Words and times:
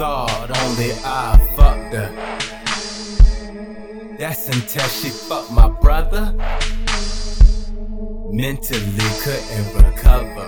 Mentally, 0.00 0.92
I 1.04 1.36
fucked 1.56 1.92
her. 1.92 2.08
That's 4.16 4.46
until 4.46 4.88
she 4.88 5.08
fucked 5.08 5.50
my 5.50 5.68
brother. 5.68 6.32
Mentally 8.30 9.10
couldn't 9.22 9.74
recover. 9.74 10.46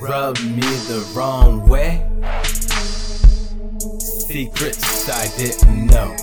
Rubbed 0.00 0.44
me 0.44 0.62
the 0.88 1.06
wrong 1.14 1.68
way. 1.68 2.08
Secrets 3.98 5.06
I 5.10 5.28
didn't 5.36 5.86
know. 5.88 6.16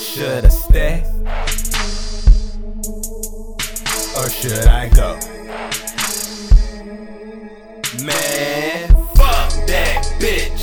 Should 0.00 0.44
I 0.44 0.48
stay? 0.48 1.04
Or 4.16 4.28
should 4.30 4.66
I 4.66 4.88
go? 4.88 5.43
Man, 8.02 8.88
fuck 9.14 9.50
that 9.66 10.02
bitch. 10.18 10.53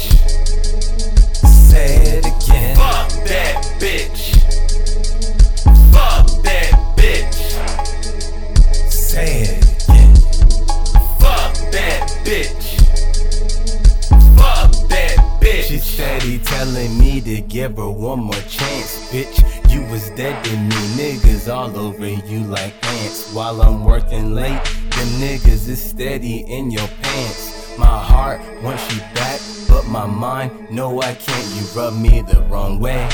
Telling 16.46 16.98
me 17.00 17.22
to 17.22 17.42
give 17.42 17.78
her 17.78 17.90
one 17.90 18.20
more 18.20 18.44
chance, 18.48 19.12
bitch. 19.12 19.42
You 19.72 19.82
was 19.92 20.10
dead 20.12 20.44
to 20.46 20.52
me, 20.52 20.76
niggas 20.98 21.52
all 21.54 21.78
over 21.78 22.08
you 22.08 22.40
like 22.42 22.74
ants. 22.86 23.34
While 23.34 23.62
I'm 23.62 23.84
working 23.86 24.36
late, 24.36 24.64
the 24.92 25.06
niggas 25.20 25.68
is 25.68 25.82
steady 25.82 26.40
in 26.48 26.72
your 26.72 26.88
pants. 27.02 27.78
My 27.78 27.86
heart 27.86 28.42
wants 28.62 28.84
you 28.94 29.02
back, 29.16 29.40
but 29.68 29.88
my 29.88 30.06
mind, 30.06 30.52
no, 30.72 31.02
I 31.02 31.14
can't. 31.14 31.48
You 31.56 31.64
rub 31.76 31.96
me 31.96 32.22
the 32.22 32.42
wrong 32.50 32.80
way. 32.80 33.10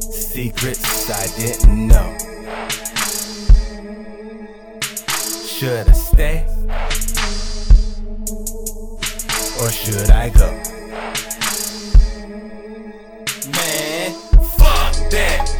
Secrets 0.00 1.10
I 1.10 1.26
didn't 1.38 1.88
know. 1.88 2.16
Should 5.46 5.88
I 5.88 5.92
stay? 5.92 6.46
Or 9.62 9.70
should 9.70 10.10
I 10.10 10.28
go? 10.28 10.76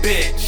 bitch. 0.07 0.46